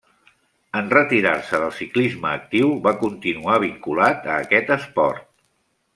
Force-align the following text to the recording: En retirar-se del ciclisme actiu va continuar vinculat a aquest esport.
En 0.79 0.87
retirar-se 0.93 1.59
del 1.65 1.75
ciclisme 1.81 2.31
actiu 2.37 2.73
va 2.89 2.95
continuar 3.05 3.61
vinculat 3.67 4.29
a 4.33 4.43
aquest 4.47 4.77
esport. 4.81 5.29